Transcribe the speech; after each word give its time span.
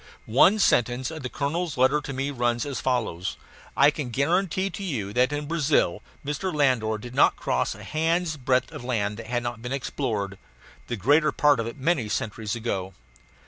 One 0.25 0.57
sentence 0.57 1.11
of 1.11 1.21
the 1.21 1.29
colonel's 1.29 1.77
letter 1.77 2.01
to 2.01 2.11
me 2.11 2.31
runs 2.31 2.65
as 2.65 2.81
follows: 2.81 3.37
"I 3.77 3.91
can 3.91 4.09
guarantee 4.09 4.71
to 4.71 4.81
you 4.83 5.13
that 5.13 5.31
in 5.31 5.45
Brazil 5.45 6.01
Mr. 6.25 6.51
Landor 6.51 6.97
did 6.97 7.13
not 7.13 7.35
cross 7.35 7.75
a 7.75 7.83
hand's 7.83 8.35
breadth 8.35 8.71
of 8.71 8.83
land 8.83 9.17
that 9.17 9.27
had 9.27 9.43
not 9.43 9.61
been 9.61 9.71
explored, 9.71 10.39
the 10.87 10.95
greater 10.97 11.31
part 11.31 11.59
of 11.59 11.67
it 11.67 11.77
many 11.77 12.09
centuries 12.09 12.55
ago." 12.55 12.95